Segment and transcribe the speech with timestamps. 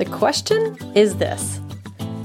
[0.00, 1.60] The question is this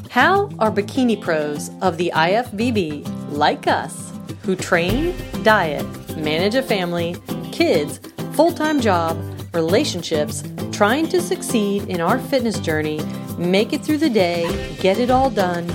[0.10, 4.14] How are bikini pros of the IFBB like us,
[4.44, 5.14] who train,
[5.44, 5.86] diet,
[6.16, 7.18] manage a family,
[7.52, 8.00] kids,
[8.32, 9.18] full time job,
[9.54, 10.42] relationships,
[10.72, 13.02] trying to succeed in our fitness journey,
[13.38, 14.46] make it through the day,
[14.80, 15.68] get it all done,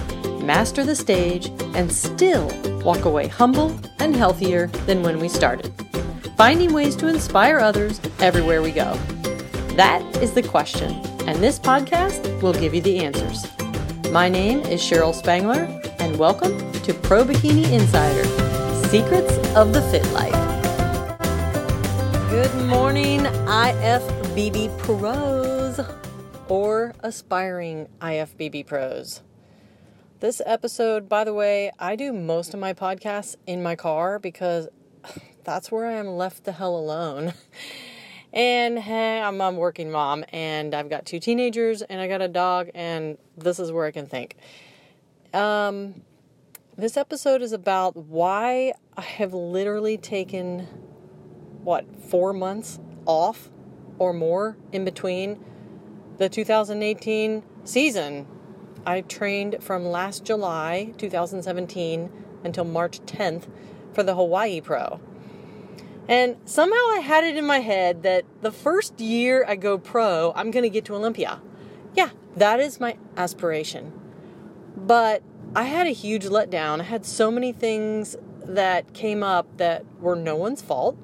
[0.47, 2.49] master the stage, and still
[2.83, 5.71] walk away humble and healthier than when we started?
[6.39, 8.95] Finding ways to inspire others everywhere we go.
[9.77, 10.99] That is the question,
[11.31, 13.47] and this podcast will give you the answers.
[14.11, 15.69] My name is Cheryl Spangler,
[16.01, 18.25] and welcome to Pro Bikini Insider
[18.89, 20.33] Secrets of the Fit Life.
[22.31, 25.79] Good morning, IFBB pros
[26.49, 29.21] or aspiring IFBB pros.
[30.19, 34.67] This episode, by the way, I do most of my podcasts in my car because
[35.45, 37.35] that's where I am left the hell alone.
[38.33, 42.29] And hey, I'm a working mom, and I've got two teenagers, and I got a
[42.29, 44.37] dog, and this is where I can think.
[45.35, 46.03] Um,
[46.77, 50.61] this episode is about why I have literally taken
[51.65, 53.51] what four months off
[53.99, 55.45] or more in between
[56.19, 58.27] the 2018 season.
[58.87, 62.11] I trained from last July 2017
[62.45, 63.49] until March 10th
[63.93, 65.01] for the Hawaii Pro.
[66.11, 70.33] And somehow I had it in my head that the first year I go pro,
[70.35, 71.41] I'm going to get to Olympia.
[71.95, 73.93] Yeah, that is my aspiration.
[74.77, 75.23] But
[75.55, 76.81] I had a huge letdown.
[76.81, 80.99] I had so many things that came up that were no one's fault.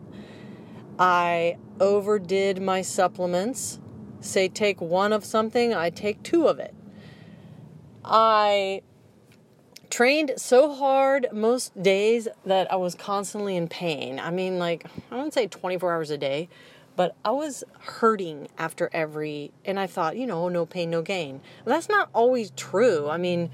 [0.98, 3.78] I overdid my supplements.
[4.18, 6.74] Say, take one of something, I take two of it.
[8.04, 8.82] I
[9.91, 14.19] trained so hard most days that I was constantly in pain.
[14.19, 16.48] I mean, like, I wouldn't say 24 hours a day,
[16.97, 21.41] but I was hurting after every, and I thought, you know, no pain, no gain.
[21.64, 23.09] That's not always true.
[23.09, 23.51] I mean,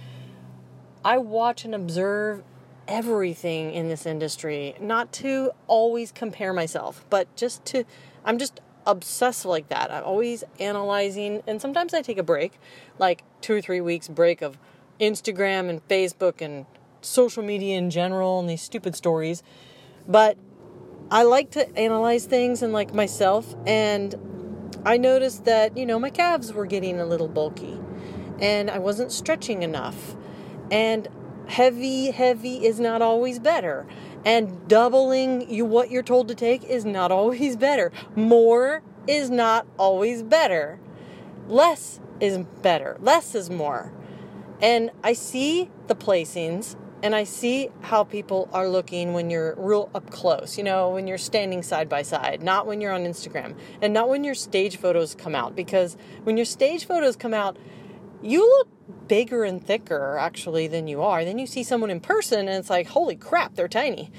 [1.05, 2.43] I watch and observe
[2.87, 7.85] everything in this industry, not to always compare myself, but just to,
[8.25, 9.91] I'm just obsessed like that.
[9.91, 12.59] I'm always analyzing, and sometimes I take a break,
[12.99, 14.59] like two or three weeks break of
[15.03, 16.65] Instagram and Facebook and
[17.01, 19.43] social media in general and these stupid stories.
[20.07, 20.39] But
[21.11, 24.15] I like to analyze things and like myself and
[24.85, 27.79] I noticed that, you know, my calves were getting a little bulky
[28.41, 30.17] and I wasn't stretching enough.
[30.71, 31.09] And
[31.49, 33.87] heavy heavy is not always better.
[34.25, 37.91] And doubling you what you're told to take is not always better.
[38.15, 40.79] More is not always better.
[41.49, 42.97] Less is better.
[43.01, 43.93] Less is more.
[44.63, 49.91] And I see the placings and I see how people are looking when you're real
[49.93, 53.57] up close, you know, when you're standing side by side, not when you're on Instagram,
[53.83, 55.57] and not when your stage photos come out.
[55.57, 57.59] Because when your stage photos come out,
[58.23, 61.25] you look bigger and thicker actually than you are.
[61.25, 64.13] Then you see someone in person and it's like, holy crap, they're tiny.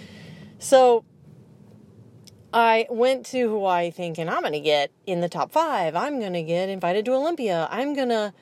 [0.59, 1.05] So
[2.53, 5.95] I went to Hawaii thinking, I'm going to get in the top five.
[5.95, 7.69] I'm going to get invited to Olympia.
[7.71, 8.33] I'm going to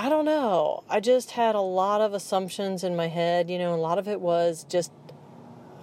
[0.00, 0.82] I don't know.
[0.88, 3.50] I just had a lot of assumptions in my head.
[3.50, 4.90] You know, a lot of it was just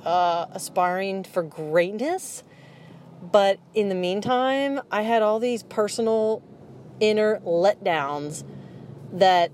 [0.06, 2.44] uh, aspiring for greatness.
[3.22, 6.42] But in the meantime, I had all these personal
[7.00, 8.44] inner letdowns
[9.14, 9.52] that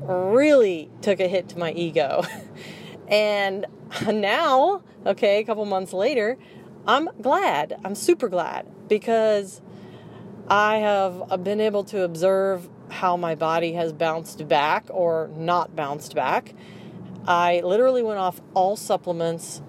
[0.00, 2.24] really took a hit to my ego.
[3.08, 3.64] and
[4.08, 6.36] now, okay, a couple months later,
[6.84, 7.78] I'm glad.
[7.84, 9.60] I'm super glad because
[10.48, 16.14] I have been able to observe how my body has bounced back or not bounced
[16.14, 16.54] back.
[17.26, 19.62] I literally went off all supplements,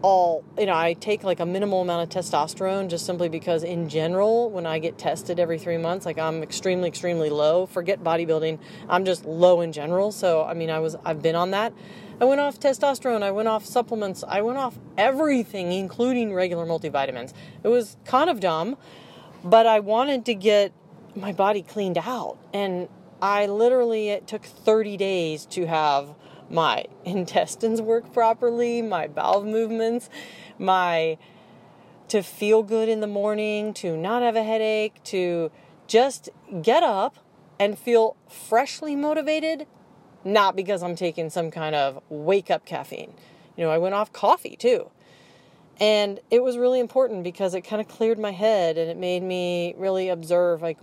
[0.00, 3.88] all, you know, I take like a minimal amount of testosterone just simply because, in
[3.88, 7.66] general, when I get tested every three months, like I'm extremely, extremely low.
[7.66, 8.58] Forget bodybuilding,
[8.88, 10.12] I'm just low in general.
[10.12, 11.72] So, I mean, I was, I've been on that.
[12.20, 17.32] I went off testosterone, I went off supplements, I went off everything, including regular multivitamins.
[17.62, 18.76] It was kind of dumb,
[19.42, 20.72] but I wanted to get
[21.14, 22.36] my body cleaned out.
[22.52, 22.88] And
[23.20, 26.14] I literally, it took 30 days to have
[26.50, 30.08] my intestines work properly, my bowel movements,
[30.58, 31.18] my
[32.08, 35.50] to feel good in the morning, to not have a headache, to
[35.86, 36.28] just
[36.62, 37.16] get up
[37.58, 39.66] and feel freshly motivated,
[40.22, 43.14] not because I'm taking some kind of wake up caffeine.
[43.56, 44.90] You know, I went off coffee too.
[45.80, 49.22] And it was really important because it kind of cleared my head and it made
[49.22, 50.78] me really observe like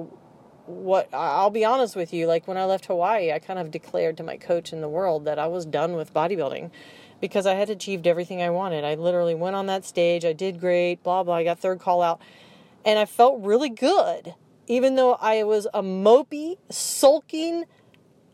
[0.65, 4.17] what I'll be honest with you, like when I left Hawaii, I kind of declared
[4.17, 6.71] to my coach in the world that I was done with bodybuilding
[7.19, 8.83] because I had achieved everything I wanted.
[8.83, 12.01] I literally went on that stage, I did great, blah blah, I got third call
[12.01, 12.21] out,
[12.85, 14.35] and I felt really good.
[14.67, 17.65] even though I was a mopey, sulking,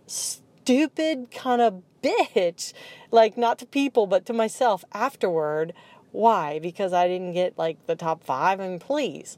[0.06, 2.74] stupid kind of bitch,
[3.12, 5.74] like not to people, but to myself afterward.
[6.18, 6.58] Why?
[6.58, 8.58] Because I didn't get like the top five?
[8.58, 9.38] Mean, please.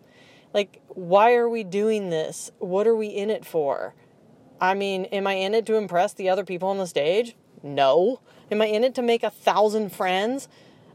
[0.53, 2.51] Like, why are we doing this?
[2.59, 3.93] What are we in it for?
[4.61, 7.35] I mean, am I in it to impress the other people on the stage?
[7.61, 8.21] No.
[8.49, 10.47] Am I in it to make a thousand friends?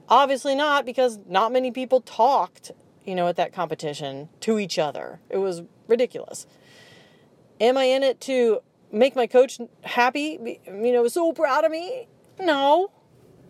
[0.09, 2.73] Obviously not, because not many people talked,
[3.05, 5.21] you know, at that competition to each other.
[5.29, 6.47] It was ridiculous.
[7.61, 8.61] Am I in it to
[8.91, 10.59] make my coach happy?
[10.67, 12.09] You know, so proud of me?
[12.41, 12.91] No.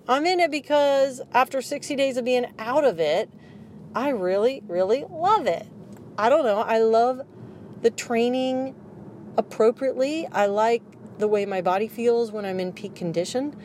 [0.07, 3.31] I'm in it because after 60 days of being out of it,
[3.95, 5.67] I really, really love it.
[6.19, 6.61] I don't know.
[6.61, 7.23] I love
[7.81, 8.75] the training
[9.39, 10.27] appropriately.
[10.27, 10.83] I like
[11.19, 13.57] the way my body feels when I'm in peak condition.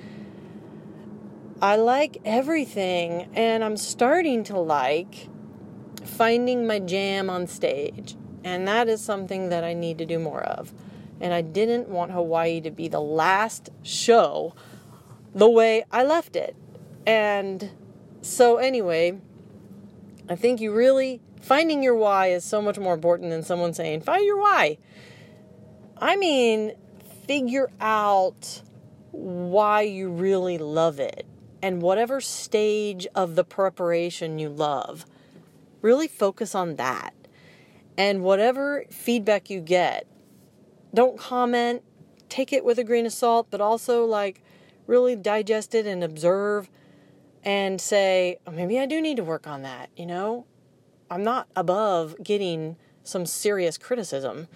[1.62, 5.28] I like everything, and I'm starting to like
[6.06, 8.16] finding my jam on stage.
[8.46, 10.74] And that is something that I need to do more of.
[11.20, 14.56] And I didn't want Hawaii to be the last show
[15.34, 16.56] the way I left it.
[17.06, 17.72] And
[18.22, 19.20] so, anyway,
[20.28, 24.02] I think you really finding your why is so much more important than someone saying,
[24.02, 24.78] find your why.
[25.98, 26.74] I mean,
[27.28, 28.62] figure out
[29.12, 31.26] why you really love it
[31.62, 35.06] and whatever stage of the preparation you love.
[35.82, 37.14] Really focus on that.
[37.98, 40.08] And whatever feedback you get,
[40.94, 41.84] don't comment,
[42.30, 44.42] take it with a grain of salt, but also like
[44.90, 46.70] really digest it and observe
[47.44, 50.46] and say, oh, maybe I do need to work on that, you know?
[51.12, 54.48] I'm not above getting some serious criticism.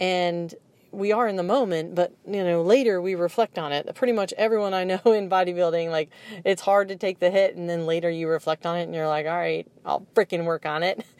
[0.00, 0.54] And
[0.90, 3.94] we are in the moment, but you know, later we reflect on it.
[3.94, 6.08] Pretty much everyone I know in bodybuilding, like
[6.44, 9.06] it's hard to take the hit and then later you reflect on it and you're
[9.06, 11.04] like, all right, I'll freaking work on it.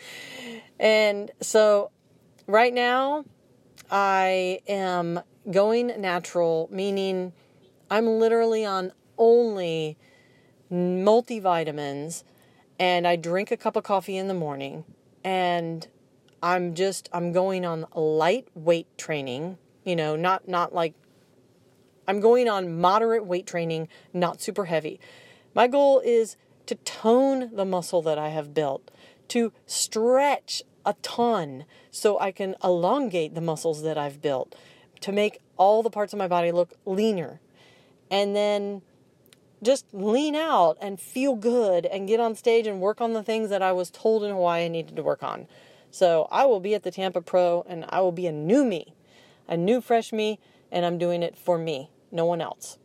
[0.81, 1.91] And so
[2.47, 3.25] right now
[3.91, 7.33] I am going natural, meaning
[7.91, 9.97] I'm literally on only
[10.71, 12.23] multivitamins
[12.79, 14.85] and I drink a cup of coffee in the morning
[15.25, 15.87] and
[16.43, 20.95] I'm just I'm going on lightweight training, you know, not not like
[22.07, 25.01] I'm going on moderate weight training, not super heavy.
[25.55, 26.37] My goal is
[26.67, 28.91] to tone the muscle that I have built,
[29.29, 34.55] to stretch a ton so I can elongate the muscles that I've built,
[35.01, 37.41] to make all the parts of my body look leaner.
[38.11, 38.83] And then
[39.63, 43.51] just lean out and feel good and get on stage and work on the things
[43.51, 45.47] that I was told in Hawaii I needed to work on.
[45.91, 48.95] So I will be at the Tampa Pro and I will be a new me,
[49.49, 50.39] a new fresh me,
[50.71, 52.79] and I'm doing it for me, no one else.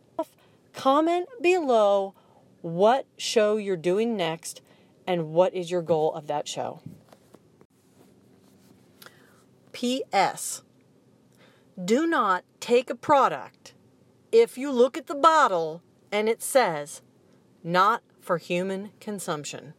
[0.74, 2.16] Comment below
[2.62, 4.62] what show you're doing next
[5.06, 6.82] and what is your goal of that show.
[9.74, 10.64] P.S.
[11.84, 13.73] Do not take a product
[14.34, 17.04] if you look at the bottle and it says
[17.64, 19.76] not for human consumption.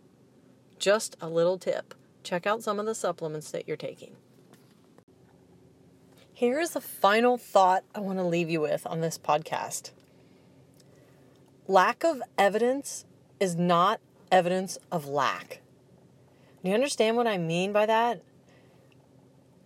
[0.78, 4.16] Just a little tip check out some of the supplements that you're taking.
[6.32, 9.90] Here's a final thought I want to leave you with on this podcast
[11.66, 13.04] lack of evidence
[13.40, 14.00] is not
[14.30, 15.60] evidence of lack.
[16.62, 18.22] Do you understand what I mean by that?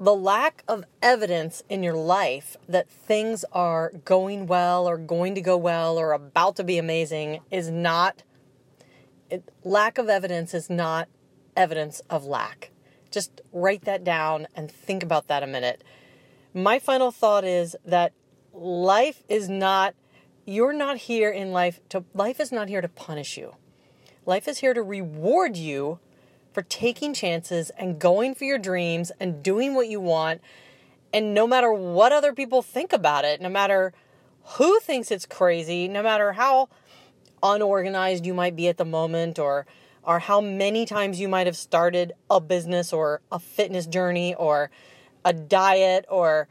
[0.01, 5.41] The lack of evidence in your life that things are going well or going to
[5.41, 8.23] go well or about to be amazing is not,
[9.29, 11.09] it, lack of evidence is not
[11.57, 12.71] evidence of lack.
[13.11, 15.83] Just write that down and think about that a minute.
[16.55, 18.13] My final thought is that
[18.53, 19.97] life is not,
[20.47, 23.57] you're not here in life to, life is not here to punish you.
[24.25, 25.99] Life is here to reward you
[26.53, 30.41] for taking chances and going for your dreams and doing what you want.
[31.13, 33.93] And no matter what other people think about it, no matter
[34.57, 36.69] who thinks it's crazy, no matter how
[37.43, 39.67] unorganized you might be at the moment or
[40.03, 44.71] or how many times you might have started a business or a fitness journey or
[45.23, 46.49] a diet or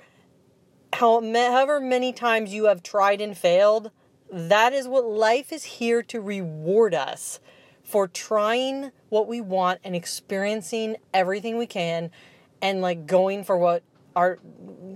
[0.93, 3.89] however many times you have tried and failed.
[4.31, 7.39] That is what life is here to reward us
[7.87, 12.11] for trying what we want and experiencing everything we can
[12.61, 13.81] and like going for what
[14.13, 14.39] our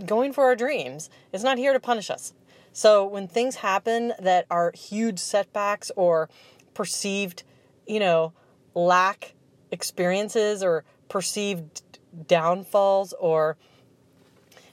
[0.06, 1.10] going for our dreams.
[1.32, 2.34] It's not here to punish us.
[2.74, 6.30] So when things happen that are huge setbacks or
[6.74, 7.44] perceived,
[7.88, 8.34] you know,
[8.76, 9.36] lack
[9.72, 11.84] experiences or perceived
[12.28, 13.56] downfalls or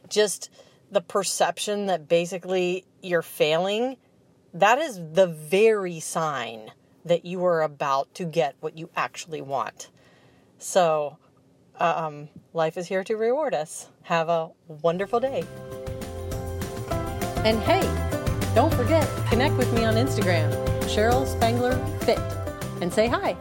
[0.09, 0.51] just
[0.91, 3.97] the perception that basically you're failing,
[4.53, 6.73] that is the very sign
[7.05, 9.91] that you are about to get what you actually want.
[10.59, 11.19] So,
[11.79, 13.89] um, life is here to reward us.
[14.03, 15.45] Have a wonderful day.
[17.45, 17.83] And hey,
[18.55, 20.51] don't forget, connect with me on Instagram,
[20.83, 22.19] Cheryl Spangler Fit,
[22.81, 23.37] and say hi.